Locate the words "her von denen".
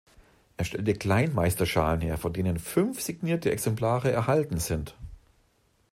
2.01-2.57